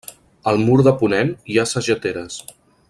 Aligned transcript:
Al 0.51 0.57
mur 0.69 0.77
de 0.87 0.93
ponent 1.03 1.31
hi 1.53 1.61
ha 1.65 1.69
sageteres. 1.73 2.43